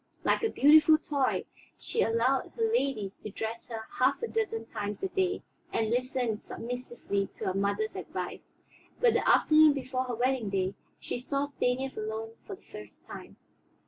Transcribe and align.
Like 0.23 0.41
a 0.41 0.49
beautiful 0.49 0.97
toy 0.97 1.45
she 1.77 2.01
allowed 2.01 2.53
her 2.55 2.63
ladies 2.71 3.19
to 3.19 3.29
dress 3.29 3.67
her 3.69 3.83
half 3.99 4.23
a 4.23 4.27
dozen 4.27 4.65
times 4.65 5.03
a 5.03 5.09
day, 5.09 5.43
and 5.71 5.91
listened 5.91 6.41
submissively 6.41 7.27
to 7.35 7.45
her 7.45 7.53
mother's 7.53 7.95
advice. 7.95 8.51
But 8.99 9.13
the 9.13 9.29
afternoon 9.29 9.73
before 9.73 10.05
her 10.05 10.15
wedding 10.15 10.49
day, 10.49 10.73
she 10.99 11.19
saw 11.19 11.45
Stanief 11.45 11.95
alone 11.97 12.31
for 12.47 12.55
the 12.55 12.63
first 12.63 13.05
time. 13.05 13.35